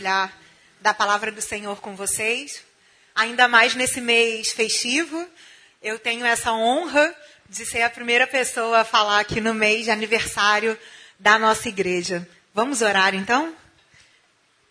[0.00, 0.32] compartilhar
[0.80, 2.62] da palavra do Senhor com vocês.
[3.14, 5.28] Ainda mais nesse mês festivo,
[5.82, 7.14] eu tenho essa honra
[7.48, 10.78] de ser a primeira pessoa a falar aqui no mês de aniversário
[11.18, 12.26] da nossa igreja.
[12.54, 13.54] Vamos orar então?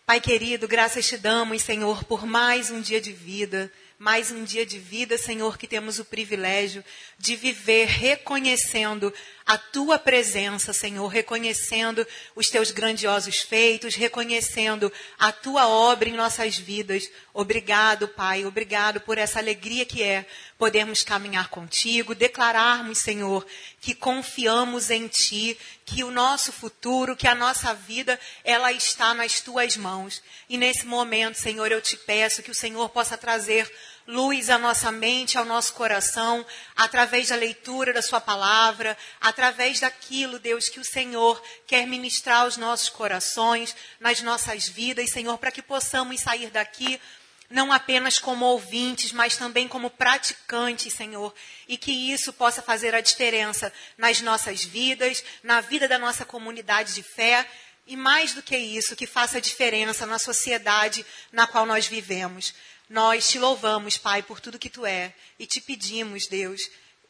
[0.04, 3.70] Pai querido, graças te damos, Senhor, por mais um dia de vida
[4.00, 6.82] mais um dia de vida, Senhor, que temos o privilégio
[7.18, 9.12] de viver reconhecendo
[9.50, 12.06] a tua presença, Senhor, reconhecendo
[12.36, 17.10] os teus grandiosos feitos, reconhecendo a tua obra em nossas vidas.
[17.34, 20.24] Obrigado, Pai, obrigado por essa alegria que é
[20.56, 23.44] podermos caminhar contigo, declararmos, Senhor,
[23.80, 29.40] que confiamos em ti, que o nosso futuro, que a nossa vida, ela está nas
[29.40, 30.22] tuas mãos.
[30.48, 33.68] E nesse momento, Senhor, eu te peço que o Senhor possa trazer
[34.10, 36.44] luz à nossa mente, ao nosso coração,
[36.76, 42.56] através da leitura da Sua palavra, através daquilo, Deus, que o Senhor quer ministrar aos
[42.56, 47.00] nossos corações, nas nossas vidas, Senhor, para que possamos sair daqui
[47.48, 51.34] não apenas como ouvintes, mas também como praticantes, Senhor,
[51.66, 56.94] e que isso possa fazer a diferença nas nossas vidas, na vida da nossa comunidade
[56.94, 57.44] de fé,
[57.88, 62.54] e mais do que isso, que faça a diferença na sociedade na qual nós vivemos.
[62.90, 66.60] Nós te louvamos, Pai, por tudo que tu é e te pedimos, Deus,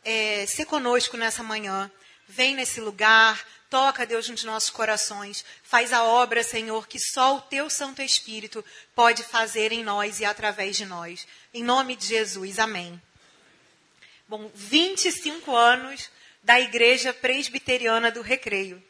[0.05, 1.91] é, ser conosco nessa manhã.
[2.29, 5.43] Vem nesse lugar, toca, Deus, nos nossos corações.
[5.63, 8.63] Faz a obra, Senhor, que só o teu Santo Espírito
[8.95, 11.27] pode fazer em nós e através de nós.
[11.55, 13.01] Em nome de Jesus, amém.
[14.29, 16.11] Bom, 25 anos
[16.43, 18.85] da Igreja Presbiteriana do Recreio.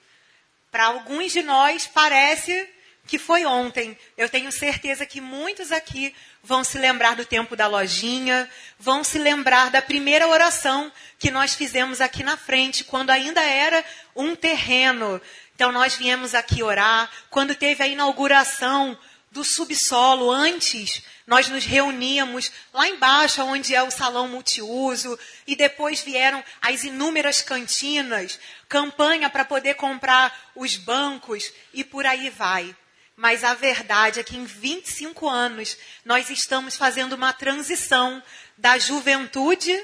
[0.72, 2.69] Para alguns de nós parece
[3.06, 3.98] que foi ontem.
[4.16, 9.19] Eu tenho certeza que muitos aqui vão se lembrar do tempo da lojinha, vão se
[9.19, 13.84] lembrar da primeira oração que nós fizemos aqui na frente, quando ainda era
[14.16, 15.20] um terreno.
[15.55, 18.98] Então nós viemos aqui orar, quando teve a inauguração
[19.30, 25.16] do subsolo, antes nós nos reuníamos lá embaixo, onde é o salão multiuso,
[25.47, 32.31] e depois vieram as inúmeras cantinas, campanha para poder comprar os bancos e por aí
[32.31, 32.75] vai.
[33.20, 35.76] Mas a verdade é que em 25 anos
[36.06, 38.22] nós estamos fazendo uma transição
[38.56, 39.78] da juventude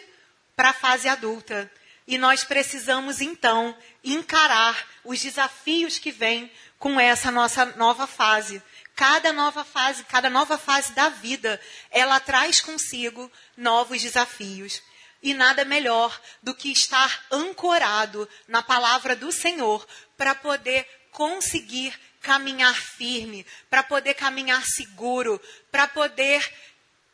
[0.56, 1.70] para a fase adulta.
[2.06, 8.62] E nós precisamos então encarar os desafios que vêm com essa nossa nova fase.
[8.94, 11.60] Cada nova fase, cada nova fase da vida,
[11.90, 14.80] ela traz consigo novos desafios.
[15.22, 19.86] E nada melhor do que estar ancorado na palavra do Senhor
[20.16, 21.94] para poder conseguir
[22.26, 26.44] caminhar firme, para poder caminhar seguro, para poder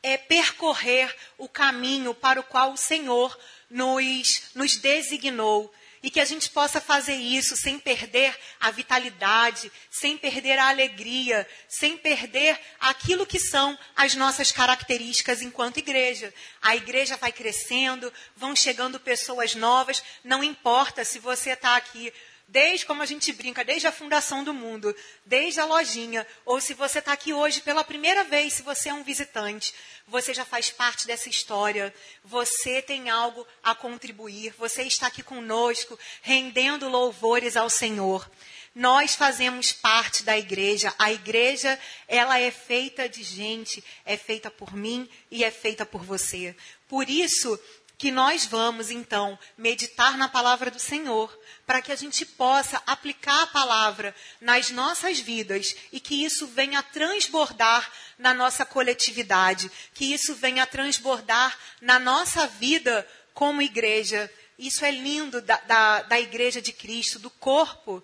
[0.03, 5.71] é, percorrer o caminho para o qual o Senhor nos, nos designou.
[6.03, 11.47] E que a gente possa fazer isso sem perder a vitalidade, sem perder a alegria,
[11.69, 16.34] sem perder aquilo que são as nossas características enquanto igreja.
[16.61, 22.12] A igreja vai crescendo, vão chegando pessoas novas, não importa se você está aqui
[22.53, 26.75] desde como a gente brinca, desde a fundação do mundo, desde a lojinha, ou se
[26.75, 29.75] você está aqui hoje pela primeira vez, se você é um visitante,
[30.07, 35.99] você já faz parte dessa história, você tem algo a contribuir, você está aqui conosco,
[36.21, 38.31] rendendo louvores ao Senhor.
[38.75, 40.95] Nós fazemos parte da igreja.
[40.99, 46.03] A igreja, ela é feita de gente, é feita por mim e é feita por
[46.03, 46.55] você.
[46.89, 47.59] Por isso
[48.03, 51.33] que nós vamos, então, meditar na palavra do Senhor
[51.65, 56.83] para que a gente possa aplicar a palavra nas nossas vidas e que isso venha
[56.83, 64.29] transbordar na nossa coletividade, que isso venha transbordar na nossa vida como igreja.
[64.59, 68.03] Isso é lindo da, da, da igreja de Cristo, do corpo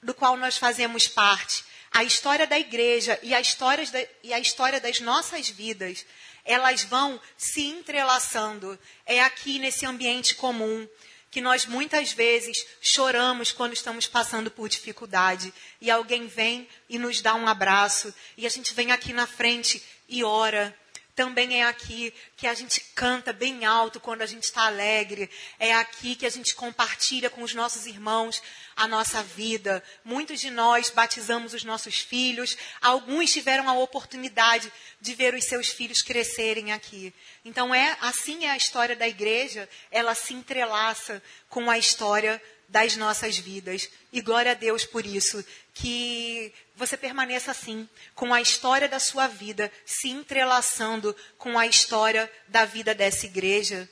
[0.00, 1.64] do qual nós fazemos parte.
[1.90, 6.06] A história da igreja e a história, da, e a história das nossas vidas,
[6.48, 8.76] elas vão se entrelaçando.
[9.04, 10.88] É aqui nesse ambiente comum
[11.30, 17.20] que nós muitas vezes choramos quando estamos passando por dificuldade e alguém vem e nos
[17.20, 20.74] dá um abraço e a gente vem aqui na frente e ora
[21.18, 25.28] também é aqui que a gente canta bem alto quando a gente está alegre.
[25.58, 28.40] É aqui que a gente compartilha com os nossos irmãos
[28.76, 29.82] a nossa vida.
[30.04, 32.56] Muitos de nós batizamos os nossos filhos.
[32.80, 37.12] Alguns tiveram a oportunidade de ver os seus filhos crescerem aqui.
[37.44, 39.68] Então é assim é a história da igreja.
[39.90, 43.90] Ela se entrelaça com a história das nossas vidas.
[44.12, 45.44] E glória a Deus por isso.
[45.80, 52.30] Que você permaneça assim, com a história da sua vida se entrelaçando com a história
[52.48, 53.88] da vida dessa igreja.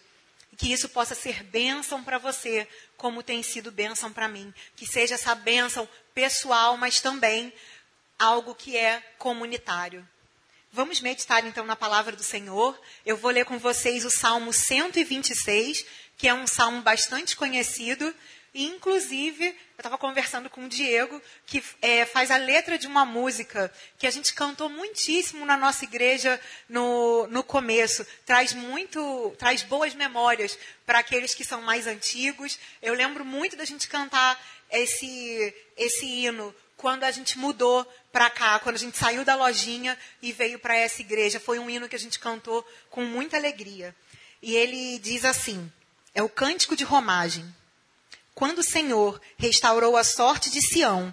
[0.57, 2.67] Que isso possa ser bênção para você,
[2.97, 4.53] como tem sido bênção para mim.
[4.75, 7.53] Que seja essa bênção pessoal, mas também
[8.19, 10.07] algo que é comunitário.
[10.73, 12.79] Vamos meditar então na palavra do Senhor.
[13.05, 15.87] Eu vou ler com vocês o Salmo 126,
[16.19, 18.15] que é um salmo bastante conhecido.
[18.59, 23.71] Inclusive, eu estava conversando com o Diego, que é, faz a letra de uma música
[23.99, 28.07] que a gente cantou muitíssimo na nossa igreja no, no começo.
[28.25, 32.59] Traz muito, traz boas memórias para aqueles que são mais antigos.
[32.81, 38.59] Eu lembro muito da gente cantar esse, esse hino quando a gente mudou para cá,
[38.59, 41.39] quando a gente saiu da lojinha e veio para essa igreja.
[41.39, 43.95] Foi um hino que a gente cantou com muita alegria.
[44.41, 45.71] E ele diz assim:
[46.15, 47.45] é o cântico de romagem.
[48.37, 51.13] Quando o Senhor restaurou a sorte de Sião,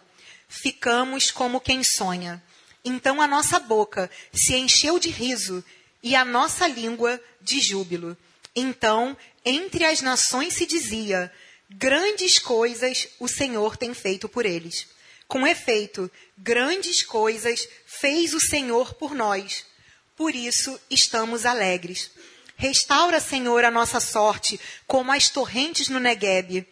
[0.49, 2.43] ficamos como quem sonha.
[2.83, 5.63] Então a nossa boca se encheu de riso
[6.03, 8.17] e a nossa língua de júbilo.
[8.53, 9.15] Então,
[9.45, 11.31] entre as nações se dizia:
[11.69, 14.85] grandes coisas o Senhor tem feito por eles.
[15.25, 19.65] Com efeito, grandes coisas fez o Senhor por nós.
[20.17, 22.11] Por isso estamos alegres.
[22.57, 26.67] Restaura, Senhor, a nossa sorte, como as torrentes no Neguebe.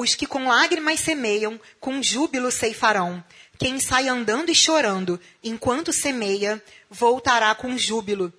[0.00, 3.24] Os que com lágrimas semeiam, com júbilo ceifarão.
[3.58, 8.32] Quem sai andando e chorando, enquanto semeia, voltará com júbilo,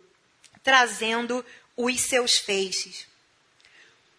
[0.63, 1.45] trazendo
[1.75, 3.05] os seus feixes.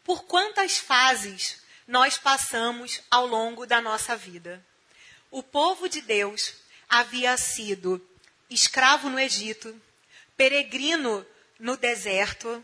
[0.05, 4.63] Por quantas fases nós passamos ao longo da nossa vida?
[5.31, 6.53] O povo de Deus
[6.91, 8.07] havia sido
[8.51, 9.75] escravo no Egito,
[10.37, 11.25] peregrino
[11.59, 12.63] no deserto.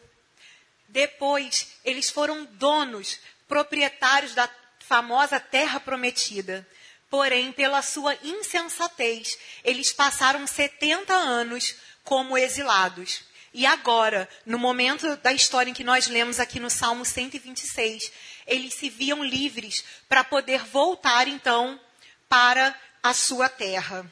[0.87, 3.19] Depois, eles foram donos,
[3.49, 4.46] proprietários da
[4.88, 6.67] famosa terra prometida.
[7.09, 13.25] Porém, pela sua insensatez, eles passaram 70 anos como exilados.
[13.55, 18.12] E agora, no momento da história em que nós lemos aqui no Salmo 126,
[18.47, 21.81] eles se viam livres para poder voltar então
[22.29, 24.05] para a sua terra.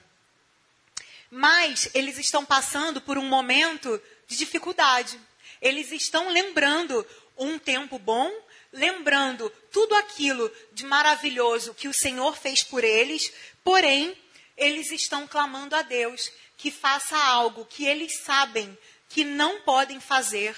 [1.30, 5.20] Mas eles estão passando por um momento de dificuldade.
[5.60, 7.04] Eles estão lembrando
[7.36, 8.30] um tempo bom,
[8.74, 13.32] lembrando tudo aquilo de maravilhoso que o Senhor fez por eles,
[13.62, 14.14] porém,
[14.56, 18.76] eles estão clamando a Deus que faça algo que eles sabem
[19.08, 20.56] que não podem fazer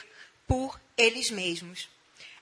[0.48, 1.88] por eles mesmos.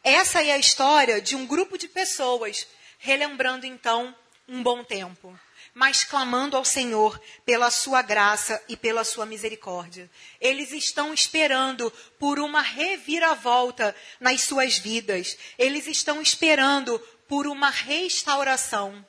[0.02, 2.66] Essa é a história de um grupo de pessoas,
[2.98, 4.14] relembrando então
[4.46, 5.38] um bom tempo,
[5.74, 10.08] mas clamando ao Senhor pela sua graça e pela sua misericórdia.
[10.40, 15.36] Eles estão esperando por uma reviravolta nas suas vidas.
[15.58, 19.04] Eles estão esperando por uma restauração.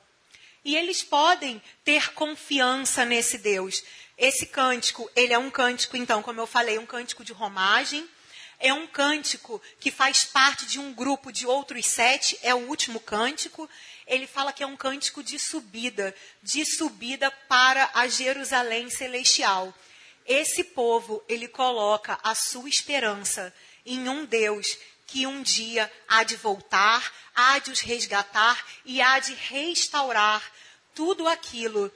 [0.64, 3.84] E eles podem ter confiança nesse Deus.
[4.18, 8.08] Esse cântico, ele é um cântico, então, como eu falei, um cântico de romagem.
[8.58, 12.98] É um cântico que faz parte de um grupo de outros sete, é o último
[12.98, 13.68] cântico
[14.06, 19.74] ele fala que é um cântico de subida, de subida para a Jerusalém celestial.
[20.24, 23.52] Esse povo, ele coloca a sua esperança
[23.84, 24.66] em um Deus
[25.06, 30.42] que um dia há de voltar, há de os resgatar e há de restaurar
[30.94, 31.92] tudo aquilo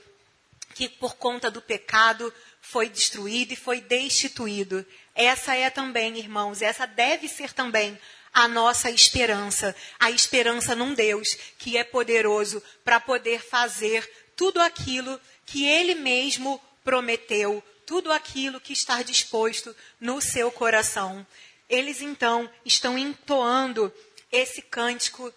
[0.75, 4.87] que por conta do pecado foi destruído e foi destituído.
[5.15, 7.99] Essa é também, irmãos, essa deve ser também
[8.32, 15.21] a nossa esperança, a esperança num Deus que é poderoso para poder fazer tudo aquilo
[15.44, 21.26] que Ele mesmo prometeu, tudo aquilo que está disposto no seu coração.
[21.69, 23.93] Eles então estão entoando
[24.31, 25.33] esse cântico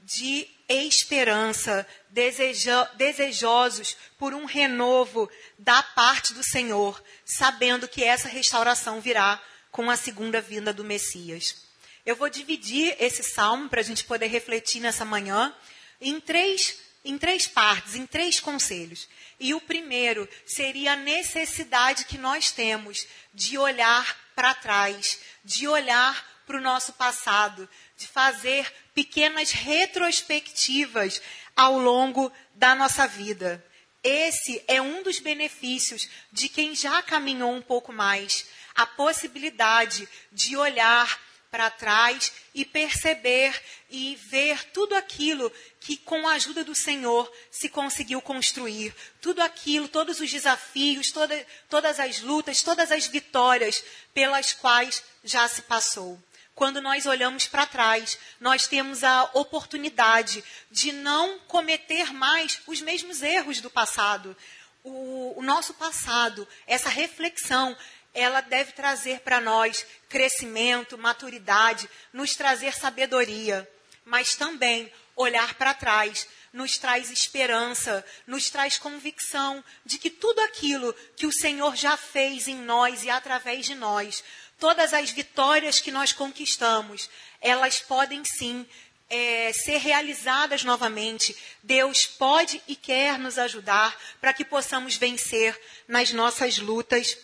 [0.00, 9.00] de esperança, desejo, desejosos por um renovo da parte do Senhor, sabendo que essa restauração
[9.00, 11.67] virá com a segunda vinda do Messias.
[12.08, 15.54] Eu vou dividir esse salmo para a gente poder refletir nessa manhã
[16.00, 19.06] em três, em três partes, em três conselhos.
[19.38, 26.42] E o primeiro seria a necessidade que nós temos de olhar para trás, de olhar
[26.46, 31.20] para o nosso passado, de fazer pequenas retrospectivas
[31.54, 33.62] ao longo da nossa vida.
[34.02, 40.56] Esse é um dos benefícios de quem já caminhou um pouco mais, a possibilidade de
[40.56, 43.58] olhar para trás e perceber
[43.90, 45.50] e ver tudo aquilo
[45.80, 48.94] que, com a ajuda do Senhor, se conseguiu construir.
[49.20, 55.48] Tudo aquilo, todos os desafios, toda, todas as lutas, todas as vitórias pelas quais já
[55.48, 56.20] se passou.
[56.58, 63.22] Quando nós olhamos para trás, nós temos a oportunidade de não cometer mais os mesmos
[63.22, 64.36] erros do passado.
[64.82, 67.76] O, o nosso passado, essa reflexão,
[68.14, 73.68] ela deve trazer para nós crescimento, maturidade, nos trazer sabedoria,
[74.04, 80.94] mas também olhar para trás, nos traz esperança, nos traz convicção de que tudo aquilo
[81.16, 84.24] que o Senhor já fez em nós e através de nós,
[84.58, 87.10] todas as vitórias que nós conquistamos,
[87.40, 88.66] elas podem sim
[89.10, 91.36] é, ser realizadas novamente.
[91.62, 97.16] Deus pode e quer nos ajudar para que possamos vencer nas nossas lutas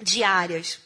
[0.00, 0.80] diárias.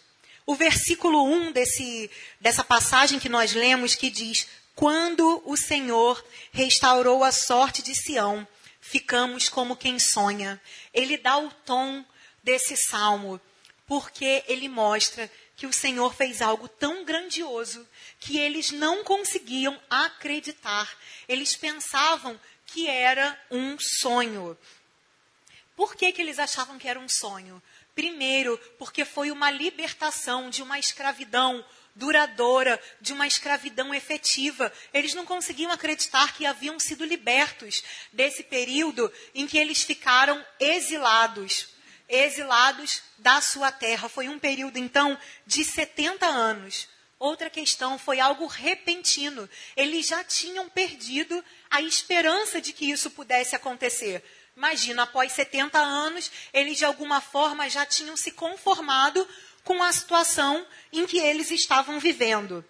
[0.45, 7.23] O versículo 1 desse, dessa passagem que nós lemos, que diz: Quando o Senhor restaurou
[7.23, 8.47] a sorte de Sião,
[8.81, 10.61] ficamos como quem sonha.
[10.92, 12.04] Ele dá o tom
[12.42, 13.40] desse salmo,
[13.87, 17.87] porque ele mostra que o Senhor fez algo tão grandioso
[18.19, 20.92] que eles não conseguiam acreditar.
[21.28, 24.59] Eles pensavam que era um sonho.
[25.76, 27.62] Por que, que eles achavam que era um sonho?
[27.94, 34.72] Primeiro, porque foi uma libertação de uma escravidão duradoura, de uma escravidão efetiva.
[34.94, 37.82] Eles não conseguiam acreditar que haviam sido libertos
[38.12, 41.70] desse período em que eles ficaram exilados
[42.08, 44.08] exilados da sua terra.
[44.08, 46.88] Foi um período, então, de 70 anos.
[47.18, 49.49] Outra questão foi algo repentino.
[49.76, 54.22] Eles já tinham perdido a esperança de que isso pudesse acontecer.
[54.56, 59.26] Imagina, após 70 anos, eles de alguma forma já tinham se conformado
[59.64, 62.64] com a situação em que eles estavam vivendo.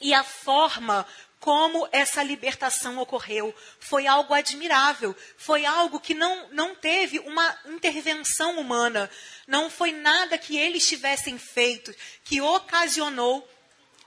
[0.00, 1.06] E a forma
[1.40, 3.54] como essa libertação ocorreu.
[3.78, 9.08] Foi algo admirável, foi algo que não, não teve uma intervenção humana,
[9.46, 11.94] não foi nada que eles tivessem feito
[12.24, 13.48] que ocasionou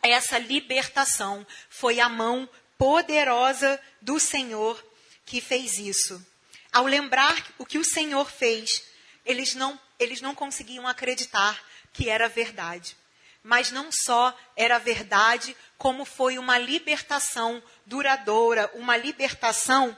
[0.02, 1.46] essa libertação.
[1.70, 2.48] Foi a mão
[2.78, 4.84] poderosa do Senhor
[5.26, 6.26] que fez isso.
[6.72, 8.84] Ao lembrar o que o Senhor fez,
[9.26, 11.62] eles não, eles não conseguiam acreditar
[11.92, 12.96] que era verdade.
[13.44, 19.98] Mas não só era verdade, como foi uma libertação duradoura, uma libertação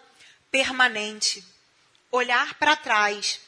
[0.50, 1.44] permanente.
[2.12, 3.42] Olhar para trás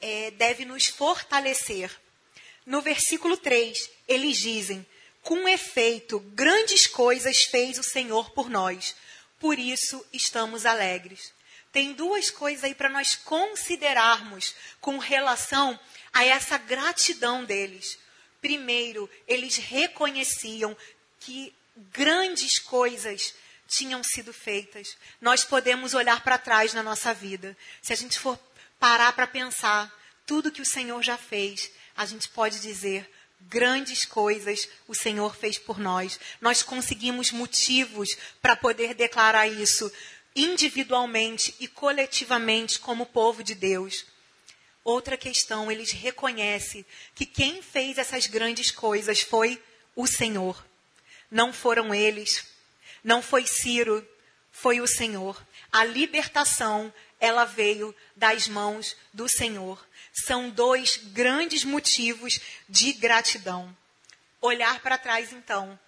[0.00, 1.90] é, deve nos fortalecer.
[2.66, 4.84] No versículo 3, eles dizem:
[5.22, 8.94] Com efeito, grandes coisas fez o Senhor por nós,
[9.38, 11.32] por isso estamos alegres.
[11.72, 15.78] Tem duas coisas aí para nós considerarmos com relação
[16.12, 17.98] a essa gratidão deles.
[18.40, 20.76] Primeiro, eles reconheciam
[21.18, 21.54] que
[21.92, 23.34] grandes coisas
[23.66, 24.96] tinham sido feitas.
[25.20, 27.56] Nós podemos olhar para trás na nossa vida.
[27.80, 28.38] Se a gente for
[28.78, 29.90] parar para pensar
[30.26, 33.10] tudo que o Senhor já fez, a gente pode dizer
[33.40, 36.20] grandes coisas o Senhor fez por nós.
[36.40, 39.90] Nós conseguimos motivos para poder declarar isso
[40.34, 44.04] individualmente e coletivamente como povo de Deus.
[44.84, 46.84] Outra questão, eles reconhecem
[47.14, 49.62] que quem fez essas grandes coisas foi
[49.94, 50.64] o Senhor.
[51.30, 52.44] Não foram eles,
[53.04, 54.06] não foi Ciro,
[54.50, 55.40] foi o Senhor.
[55.70, 59.86] A libertação, ela veio das mãos do Senhor.
[60.12, 63.74] São dois grandes motivos de gratidão.
[64.40, 65.78] Olhar para trás, então,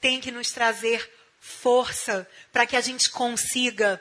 [0.00, 1.10] tem que nos trazer
[1.42, 4.00] força para que a gente consiga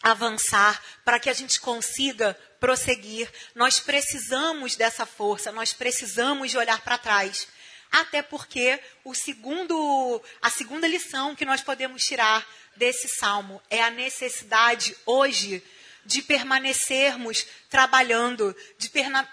[0.00, 3.28] avançar, para que a gente consiga prosseguir.
[3.52, 7.48] Nós precisamos dessa força, nós precisamos de olhar para trás.
[7.90, 13.90] Até porque o segundo, a segunda lição que nós podemos tirar desse salmo é a
[13.90, 15.62] necessidade hoje
[16.04, 18.88] de permanecermos trabalhando, de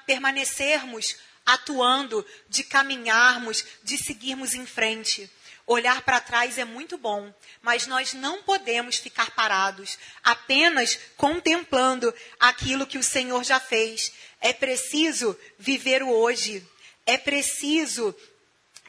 [0.08, 5.30] permanecermos atuando, de caminharmos, de seguirmos em frente.
[5.68, 12.86] Olhar para trás é muito bom, mas nós não podemos ficar parados, apenas contemplando aquilo
[12.86, 14.12] que o Senhor já fez.
[14.40, 16.64] É preciso viver o hoje.
[17.04, 18.16] É preciso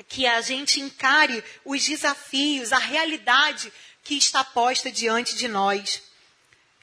[0.07, 3.73] que a gente encare os desafios, a realidade
[4.05, 6.03] que está posta diante de nós.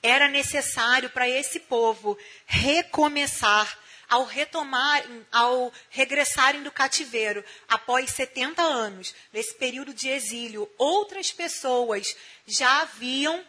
[0.02, 3.78] Era necessário para esse povo recomeçar
[4.14, 12.16] ao retomar, ao regressarem do cativeiro após 70 anos, nesse período de exílio, outras pessoas
[12.46, 13.44] já haviam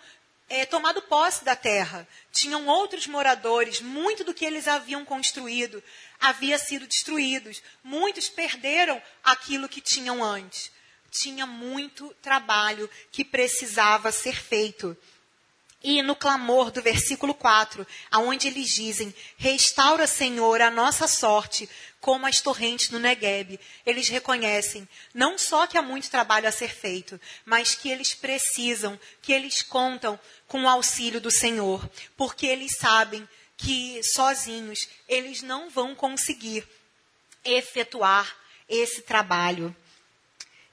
[0.49, 2.09] é, tomado posse da terra.
[2.33, 5.83] Tinham outros moradores, muito do que eles haviam construído
[6.25, 7.51] havia sido destruído.
[7.83, 10.71] Muitos perderam aquilo que tinham antes.
[11.11, 14.97] Tinha muito trabalho que precisava ser feito.
[15.87, 21.69] E no clamor do versículo 4, aonde eles dizem: Restaura, Senhor, a nossa sorte,
[22.01, 23.61] como as torrentes no Negueb.
[23.85, 28.99] Eles reconhecem não só que há muito trabalho a ser feito, mas que eles precisam,
[29.21, 31.87] que eles contam com o auxílio do Senhor,
[32.17, 36.67] porque eles sabem que sozinhos eles não vão conseguir
[37.45, 38.35] efetuar
[38.69, 39.75] esse trabalho.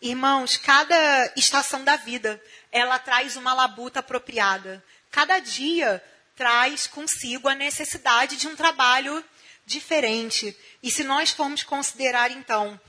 [0.01, 2.41] Irmãos, cada estação da vida,
[2.71, 4.83] ela traz uma labuta apropriada.
[5.11, 6.03] Cada dia
[6.35, 9.23] traz consigo a necessidade de um trabalho
[9.65, 10.57] diferente.
[10.81, 12.79] E se nós formos considerar, então,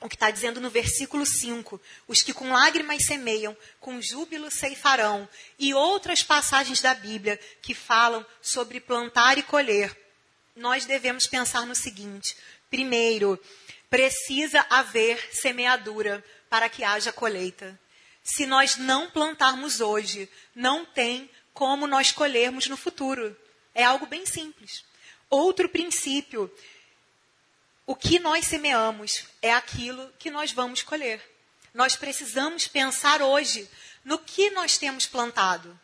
[0.00, 5.28] o que está dizendo no versículo 5, os que com lágrimas semeiam, com júbilo ceifarão,
[5.58, 9.96] e outras passagens da Bíblia que falam sobre plantar e colher,
[10.54, 12.36] nós devemos pensar no seguinte:
[12.70, 13.40] primeiro,
[13.88, 17.78] precisa haver semeadura para que haja colheita.
[18.22, 23.34] Se nós não plantarmos hoje, não tem como nós colhermos no futuro.
[23.74, 24.84] É algo bem simples.
[25.30, 26.52] Outro princípio:
[27.86, 31.22] o que nós semeamos é aquilo que nós vamos colher.
[31.72, 33.68] Nós precisamos pensar hoje
[34.04, 35.78] no que nós temos plantado.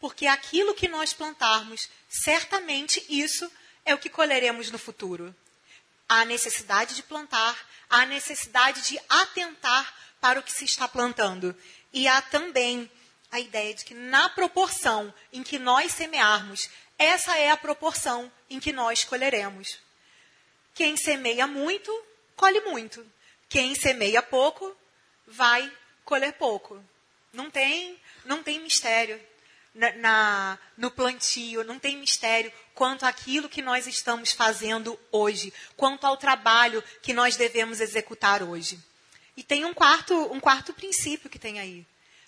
[0.00, 3.50] Porque aquilo que nós plantarmos, certamente isso
[3.84, 5.34] é o que colheremos no futuro.
[6.08, 7.56] Há necessidade de plantar,
[7.88, 11.56] há necessidade de atentar para o que se está plantando.
[11.92, 12.90] E há também
[13.32, 18.60] a ideia de que, na proporção em que nós semearmos, essa é a proporção em
[18.60, 19.78] que nós colheremos.
[20.74, 21.90] Quem semeia muito,
[22.36, 23.04] colhe muito.
[23.48, 24.76] Quem semeia pouco,
[25.26, 25.72] vai
[26.04, 26.84] colher pouco.
[27.32, 29.18] Não tem, não tem mistério
[29.74, 36.06] na, na, no plantio, não tem mistério quanto àquilo que nós estamos fazendo hoje, quanto
[36.06, 38.78] ao trabalho que nós devemos executar hoje.
[39.34, 41.86] E tem um quarto, um quarto princípio que tem aí.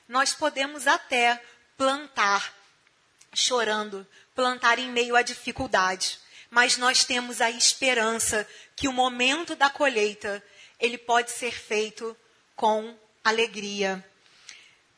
[0.09, 1.41] Nós podemos até
[1.77, 2.53] plantar
[3.35, 6.19] chorando, plantar em meio à dificuldade,
[6.51, 8.47] mas nós temos a esperança
[8.77, 10.43] que o momento da colheita
[10.79, 12.17] ele pode ser feito
[12.55, 14.05] com alegria.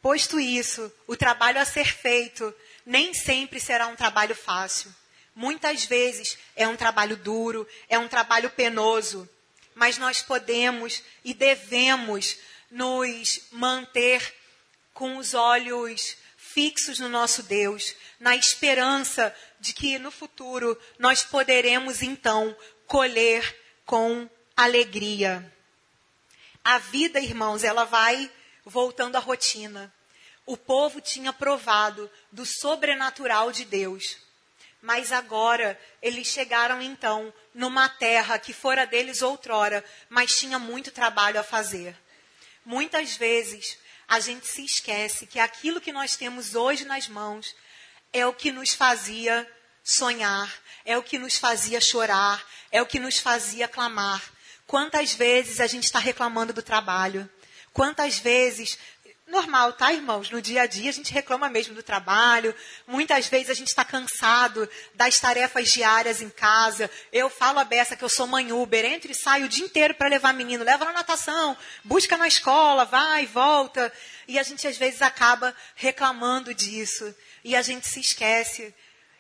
[0.03, 4.95] Posto isso, o trabalho a ser feito nem sempre será um trabalho fácil.
[5.35, 9.29] Muitas vezes é um trabalho duro, é um trabalho penoso,
[9.75, 12.39] mas nós podemos e devemos
[12.71, 14.35] nos manter
[14.97, 22.01] com os olhos fixos no nosso Deus, na esperança de que no futuro nós poderemos
[22.01, 23.45] então colher
[23.85, 24.27] com
[24.57, 25.53] alegria.
[26.65, 28.33] A vida, irmãos, ela vai
[28.65, 29.93] voltando à rotina.
[30.47, 34.17] O povo tinha provado do sobrenatural de Deus.
[34.81, 41.39] Mas agora eles chegaram então numa terra que fora deles outrora, mas tinha muito trabalho
[41.39, 41.95] a fazer.
[42.65, 47.55] Muitas vezes a gente se esquece que aquilo que nós temos hoje nas mãos
[48.13, 49.47] é o que nos fazia
[49.83, 50.53] sonhar,
[50.85, 54.23] é o que nos fazia chorar, é o que nos fazia clamar.
[54.67, 57.29] Quantas vezes a gente está reclamando do trabalho?
[57.73, 58.79] Quantas vezes
[59.27, 60.31] normal, tá, irmãos?
[60.31, 62.55] No dia a dia a gente reclama mesmo do trabalho.
[62.87, 66.91] Muitas vezes a gente está cansado das tarefas diárias em casa.
[67.13, 69.95] Eu falo a Bessa que eu sou mãe Uber, entro e saio o dia inteiro
[69.95, 73.93] para levar menino, leva na natação, busca na escola, vai, volta.
[74.29, 77.15] E a gente às vezes acaba reclamando disso.
[77.45, 78.75] E a gente se esquece.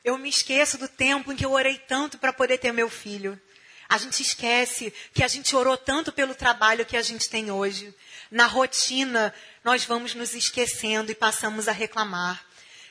[0.05, 3.41] Eu me esqueço do tempo em que eu orei tanto para poder ter meu filho.
[3.89, 7.95] A gente esquece que a gente orou tanto pelo trabalho que a gente tem hoje.
[8.31, 12.45] Na rotina, nós vamos nos esquecendo e passamos a reclamar.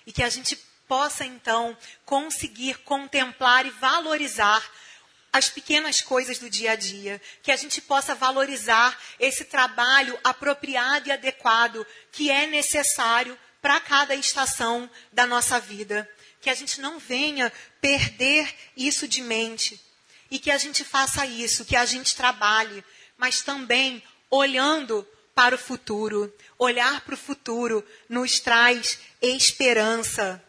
[0.05, 0.55] E que a gente
[0.87, 4.63] possa, então, conseguir contemplar e valorizar
[5.33, 11.09] as pequenas coisas do dia a dia, que a gente possa valorizar esse trabalho apropriado
[11.09, 16.09] e adequado que é necessário para cada estação da nossa vida.
[16.39, 19.84] Que a gente não venha perder isso de mente
[20.35, 22.83] e que a gente faça isso, que a gente trabalhe,
[23.17, 26.33] mas também olhando para o futuro.
[26.59, 30.43] Olhar para o futuro nos traz esperança.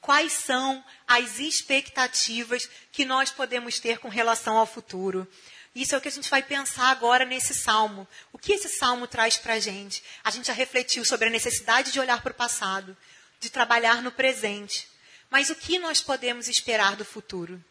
[0.00, 5.28] Quais são as expectativas que nós podemos ter com relação ao futuro?
[5.76, 8.08] Isso é o que a gente vai pensar agora nesse salmo.
[8.32, 10.02] O que esse salmo traz para a gente?
[10.24, 12.96] A gente já refletiu sobre a necessidade de olhar para o passado,
[13.38, 14.88] de trabalhar no presente.
[15.30, 17.64] Mas o que nós podemos esperar do futuro?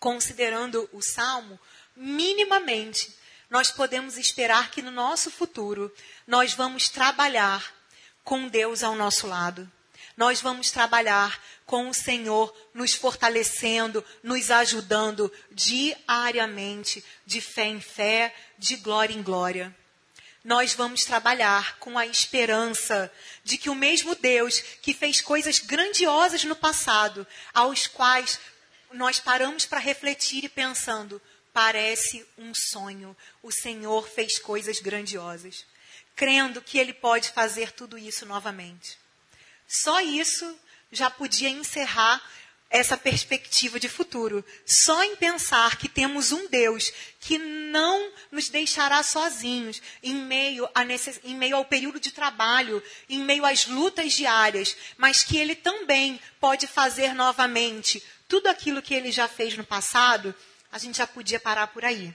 [0.00, 1.60] Considerando o salmo,
[1.94, 3.14] minimamente,
[3.50, 5.92] nós podemos esperar que no nosso futuro
[6.26, 7.72] nós vamos trabalhar
[8.24, 9.70] com Deus ao nosso lado.
[10.16, 18.34] Nós vamos trabalhar com o Senhor nos fortalecendo, nos ajudando diariamente, de fé em fé,
[18.58, 19.76] de glória em glória.
[20.42, 23.12] Nós vamos trabalhar com a esperança
[23.44, 28.40] de que o mesmo Deus que fez coisas grandiosas no passado, aos quais
[28.92, 31.20] nós paramos para refletir e pensando,
[31.52, 33.16] parece um sonho.
[33.42, 35.64] O Senhor fez coisas grandiosas,
[36.16, 38.98] crendo que Ele pode fazer tudo isso novamente.
[39.66, 40.58] Só isso
[40.90, 42.22] já podia encerrar
[42.70, 44.44] essa perspectiva de futuro.
[44.64, 51.20] Só em pensar que temos um Deus que não nos deixará sozinhos em meio, necess...
[51.24, 56.20] em meio ao período de trabalho, em meio às lutas diárias, mas que Ele também
[56.40, 60.32] pode fazer novamente tudo aquilo que Ele já fez no passado,
[60.70, 62.14] a gente já podia parar por aí.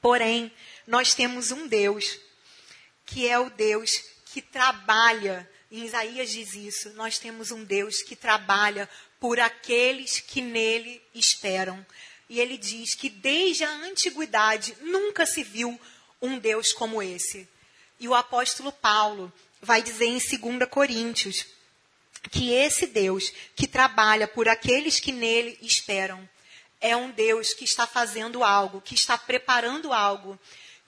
[0.00, 0.50] Porém,
[0.86, 2.18] nós temos um Deus
[3.04, 4.02] que é o Deus
[4.32, 5.48] que trabalha.
[5.70, 6.90] Em Isaías diz isso.
[6.94, 8.88] Nós temos um Deus que trabalha
[9.20, 11.84] por aqueles que nele esperam.
[12.26, 15.78] E ele diz que desde a antiguidade nunca se viu
[16.22, 17.46] um Deus como esse.
[17.98, 19.30] E o apóstolo Paulo
[19.60, 21.44] vai dizer em 2 Coríntios
[22.28, 26.28] que esse Deus que trabalha por aqueles que nele esperam
[26.80, 30.38] é um Deus que está fazendo algo, que está preparando algo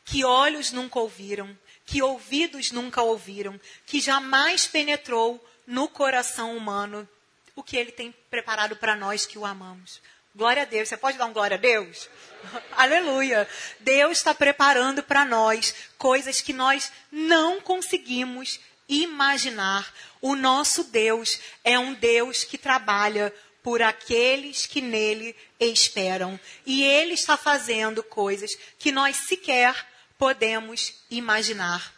[0.05, 7.09] que olhos nunca ouviram, que ouvidos nunca ouviram, que jamais penetrou no coração humano
[7.55, 10.01] o que ele tem preparado para nós que o amamos.
[10.35, 10.89] Glória a Deus.
[10.89, 12.09] Você pode dar um glória a Deus?
[12.73, 13.47] Aleluia.
[13.81, 18.59] Deus está preparando para nós coisas que nós não conseguimos
[18.93, 19.93] imaginar.
[20.21, 26.39] O nosso Deus é um Deus que trabalha por aqueles que nele esperam.
[26.67, 29.87] E ele está fazendo coisas que nós sequer
[30.19, 31.93] podemos imaginar.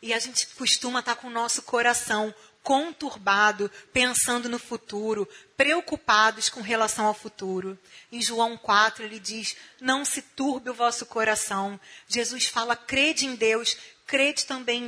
[0.00, 6.60] E a gente costuma estar com o nosso coração conturbado, pensando no futuro, preocupados com
[6.60, 7.78] relação ao futuro.
[8.12, 11.80] Em João 4 ele diz: Não se turbe o vosso coração.
[12.06, 13.76] Jesus fala: crede em Deus,
[14.08, 14.82] crede também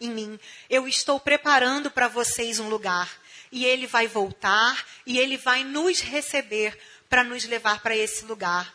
[0.00, 0.40] em mim.
[0.70, 3.10] Eu estou preparando para vocês um lugar.
[3.52, 6.78] E ele vai voltar e ele vai nos receber
[7.08, 8.72] para nos levar para esse lugar.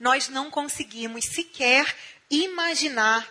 [0.00, 1.94] Nós não conseguimos sequer
[2.30, 3.30] imaginar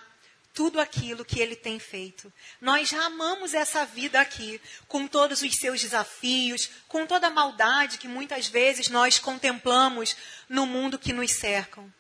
[0.54, 2.32] tudo aquilo que ele tem feito.
[2.62, 7.98] Nós já amamos essa vida aqui, com todos os seus desafios, com toda a maldade
[7.98, 10.16] que muitas vezes nós contemplamos
[10.48, 11.92] no mundo que nos cercam.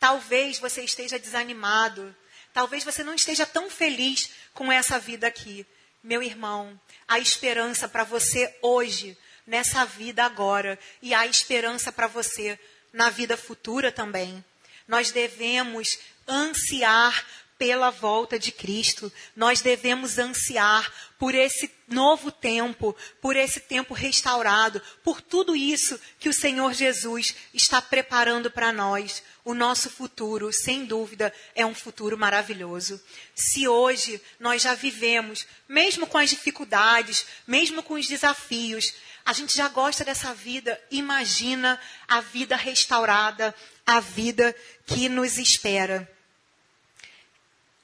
[0.00, 2.14] Talvez você esteja desanimado,
[2.54, 5.66] talvez você não esteja tão feliz com essa vida aqui.
[6.02, 12.58] Meu irmão, há esperança para você hoje, nessa vida agora, e há esperança para você
[12.92, 14.42] na vida futura também.
[14.86, 17.26] Nós devemos ansiar
[17.58, 19.12] pela volta de Cristo.
[19.34, 26.28] Nós devemos ansiar por esse novo tempo, por esse tempo restaurado, por tudo isso que
[26.28, 29.22] o Senhor Jesus está preparando para nós.
[29.44, 33.00] O nosso futuro, sem dúvida, é um futuro maravilhoso.
[33.34, 39.56] Se hoje nós já vivemos, mesmo com as dificuldades, mesmo com os desafios, a gente
[39.56, 43.54] já gosta dessa vida, imagina a vida restaurada,
[43.86, 44.54] a vida
[44.86, 46.13] que nos espera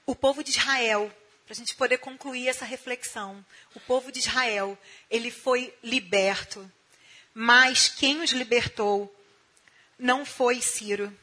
[0.05, 1.11] o povo de Israel,
[1.45, 4.77] para a gente poder concluir essa reflexão, o povo de Israel,
[5.09, 6.69] ele foi liberto.
[7.33, 9.13] Mas quem os libertou
[9.97, 11.15] não foi Ciro.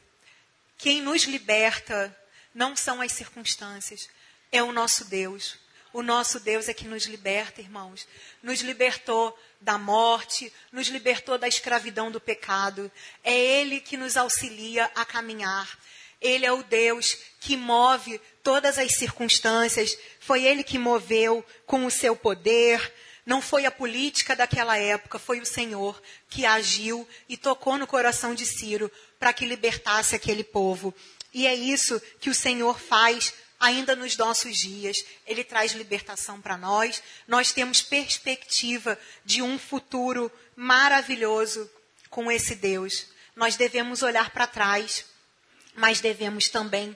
[0.77, 2.15] Quem nos liberta
[2.53, 4.09] não são as circunstâncias,
[4.51, 5.57] é o nosso Deus.
[5.91, 8.07] O nosso Deus é que nos liberta, irmãos.
[8.43, 12.91] Nos libertou da morte, nos libertou da escravidão do pecado.
[13.23, 15.77] É Ele que nos auxilia a caminhar.
[16.21, 19.97] Ele é o Deus que move todas as circunstâncias.
[20.19, 22.93] Foi ele que moveu com o seu poder.
[23.25, 28.33] Não foi a política daquela época, foi o Senhor que agiu e tocou no coração
[28.33, 30.93] de Ciro para que libertasse aquele povo.
[31.33, 35.05] E é isso que o Senhor faz ainda nos nossos dias.
[35.27, 37.03] Ele traz libertação para nós.
[37.27, 41.69] Nós temos perspectiva de um futuro maravilhoso
[42.09, 43.07] com esse Deus.
[43.35, 45.05] Nós devemos olhar para trás
[45.79, 46.95] mas devemos também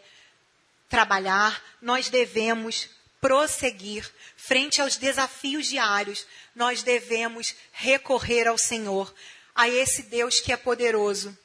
[0.90, 2.90] trabalhar, nós devemos
[3.22, 9.14] prosseguir frente aos desafios diários, nós devemos recorrer ao Senhor,
[9.56, 11.36] a esse Deus que é poderoso.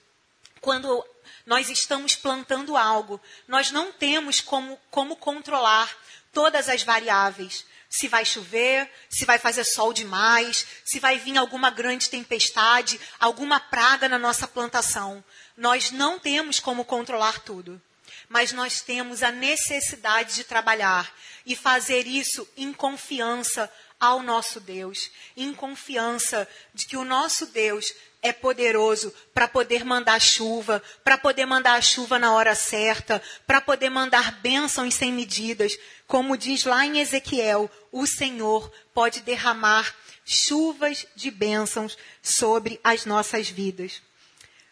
[0.61, 1.07] Quando
[1.47, 5.97] nós estamos plantando algo, nós não temos como, como controlar
[6.33, 7.65] todas as variáveis.
[7.89, 13.61] Se vai chover, se vai fazer sol demais, se vai vir alguma grande tempestade, alguma
[13.61, 15.25] praga na nossa plantação.
[15.59, 17.83] Nós não temos como controlar tudo,
[18.29, 21.13] mas nós temos a necessidade de trabalhar
[21.45, 23.69] e fazer isso em confiança
[23.99, 27.93] ao nosso Deus, em confiança de que o nosso Deus
[28.23, 33.61] é poderoso para poder mandar chuva, para poder mandar a chuva na hora certa, para
[33.61, 35.77] poder mandar bênçãos sem medidas.
[36.07, 39.93] Como diz lá em Ezequiel, o Senhor pode derramar
[40.25, 44.01] chuvas de bênçãos sobre as nossas vidas.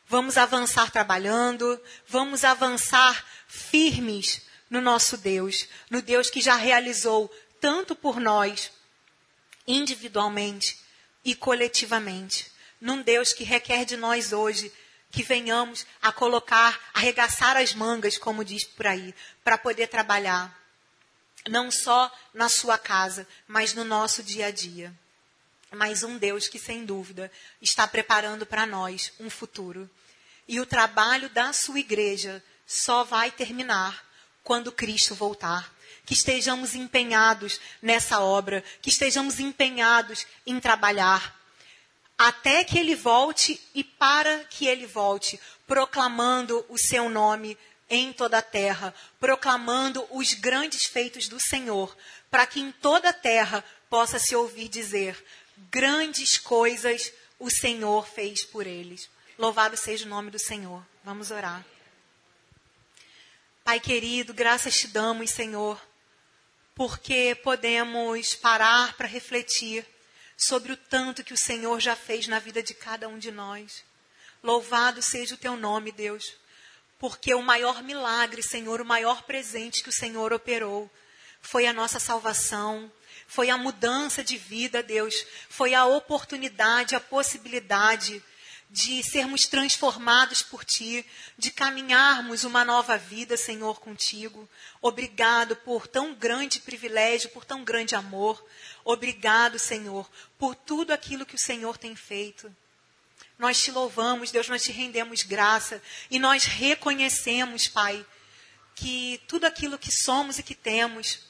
[0.09, 7.29] Vamos avançar trabalhando, vamos avançar firmes no nosso Deus, no Deus que já realizou
[7.61, 8.71] tanto por nós,
[9.67, 10.79] individualmente
[11.25, 12.53] e coletivamente.
[12.81, 14.73] Num Deus que requer de nós hoje
[15.11, 20.57] que venhamos a colocar, arregaçar as mangas, como diz por aí, para poder trabalhar,
[21.49, 24.95] não só na sua casa, mas no nosso dia a dia.
[25.73, 29.91] Mas um Deus que, sem dúvida, está preparando para nós um futuro.
[30.47, 34.05] E o trabalho da sua igreja só vai terminar
[34.43, 35.75] quando Cristo voltar.
[36.05, 41.37] Que estejamos empenhados nessa obra, que estejamos empenhados em trabalhar,
[42.17, 47.59] até que ele volte e para que ele volte, proclamando o seu nome
[47.91, 51.97] em toda a terra, proclamando os grandes feitos do Senhor,
[52.31, 55.23] para que em toda a terra possa se ouvir dizer:
[55.71, 59.09] grandes coisas o Senhor fez por eles.
[59.39, 60.85] Louvado seja o nome do Senhor.
[61.05, 61.65] Vamos orar.
[63.65, 65.81] Pai querido, graças te damos, Senhor,
[66.75, 69.85] porque podemos parar para refletir
[70.37, 73.85] sobre o tanto que o Senhor já fez na vida de cada um de nós.
[74.43, 76.35] Louvado seja o teu nome, Deus,
[76.99, 80.91] porque o maior milagre, Senhor, o maior presente que o Senhor operou
[81.41, 82.91] foi a nossa salvação,
[83.27, 85.15] foi a mudança de vida, Deus,
[85.49, 88.23] foi a oportunidade, a possibilidade
[88.71, 91.07] de sermos transformados por Ti,
[91.39, 94.49] de caminharmos uma nova vida, Senhor, contigo.
[94.83, 98.45] Obrigado por tão grande privilégio, por tão grande amor.
[98.85, 100.09] Obrigado, Senhor,
[100.39, 102.55] por tudo aquilo que o Senhor tem feito.
[103.39, 108.05] Nós te louvamos, Deus, nós te rendemos graça e nós reconhecemos, Pai,
[108.75, 111.21] que tudo aquilo que somos e que temos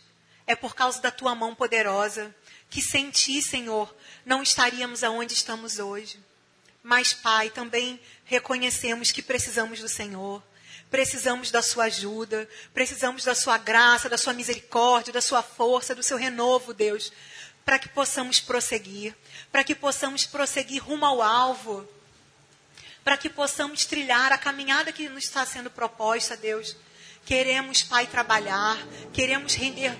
[0.46, 2.34] é por causa da tua mão poderosa,
[2.70, 6.18] que sem ti, Senhor, não estaríamos aonde estamos hoje.
[6.82, 10.42] Mas, Pai, também reconhecemos que precisamos do Senhor,
[10.90, 16.02] precisamos da Sua ajuda, precisamos da Sua graça, da Sua misericórdia, da Sua força, do
[16.02, 17.12] Seu renovo, Deus,
[17.64, 19.16] para que possamos prosseguir,
[19.50, 21.88] para que possamos prosseguir rumo ao alvo,
[23.02, 26.76] para que possamos trilhar a caminhada que nos está sendo proposta, Deus.
[27.24, 28.76] Queremos, Pai, trabalhar,
[29.12, 29.96] queremos render,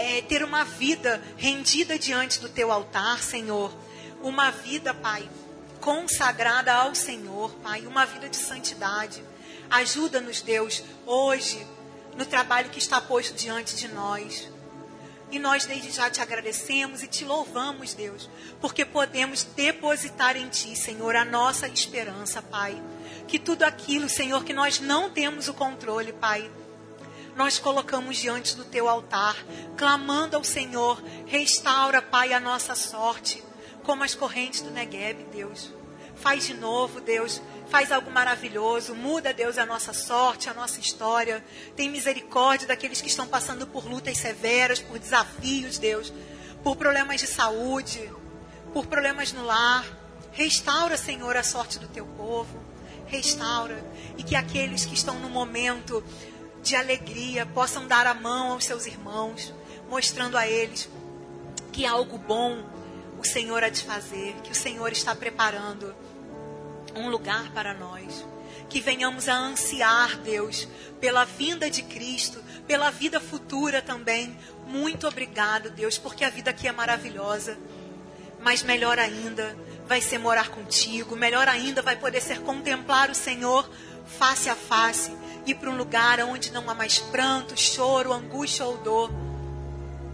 [0.00, 3.70] é, ter uma vida rendida diante do Teu altar, Senhor.
[4.22, 5.28] Uma vida, Pai,
[5.78, 9.22] consagrada ao Senhor, Pai, uma vida de santidade.
[9.68, 11.66] Ajuda-nos, Deus, hoje,
[12.16, 14.48] no trabalho que está posto diante de nós.
[15.30, 20.74] E nós desde já te agradecemos e te louvamos, Deus, porque podemos depositar em Ti,
[20.74, 22.82] Senhor, a nossa esperança, Pai.
[23.28, 26.50] Que tudo aquilo, Senhor, que nós não temos o controle, Pai,
[27.40, 29.34] nós colocamos diante do Teu altar,
[29.74, 33.42] clamando ao Senhor, restaura, Pai, a nossa sorte,
[33.82, 35.72] como as correntes do Negueb, Deus.
[36.16, 37.40] Faz de novo, Deus.
[37.70, 38.94] Faz algo maravilhoso.
[38.94, 41.42] Muda, Deus, a nossa sorte, a nossa história.
[41.74, 46.12] Tem misericórdia daqueles que estão passando por lutas severas, por desafios, Deus.
[46.62, 48.12] Por problemas de saúde,
[48.74, 49.86] por problemas no lar.
[50.32, 52.62] Restaura, Senhor, a sorte do teu povo.
[53.06, 53.82] Restaura.
[54.18, 56.04] E que aqueles que estão no momento
[56.62, 59.52] de alegria possam dar a mão aos seus irmãos,
[59.88, 60.88] mostrando a eles
[61.72, 62.64] que algo bom
[63.18, 65.94] o Senhor há de fazer, que o Senhor está preparando
[66.94, 68.24] um lugar para nós.
[68.68, 70.68] Que venhamos a ansiar, Deus,
[71.00, 74.36] pela vinda de Cristo, pela vida futura também.
[74.66, 77.58] Muito obrigado, Deus, porque a vida aqui é maravilhosa.
[78.40, 83.68] Mas melhor ainda vai ser morar contigo, melhor ainda vai poder ser contemplar o Senhor
[84.06, 85.12] face a face,
[85.46, 89.10] ir para um lugar onde não há mais pranto, choro, angústia ou dor.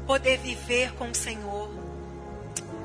[0.07, 1.71] Poder viver com o Senhor.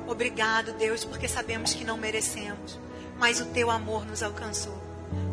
[0.06, 2.78] Obrigado, Deus, porque sabemos que não merecemos
[3.22, 4.76] mas o teu amor nos alcançou.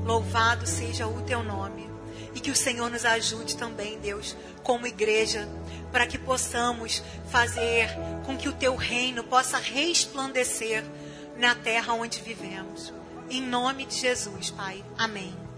[0.05, 1.89] Louvado seja o teu nome.
[2.35, 5.49] E que o Senhor nos ajude também, Deus, como igreja,
[5.91, 7.89] para que possamos fazer
[8.27, 10.83] com que o teu reino possa resplandecer
[11.35, 12.93] na terra onde vivemos.
[13.27, 14.85] Em nome de Jesus, Pai.
[14.95, 15.48] Amém.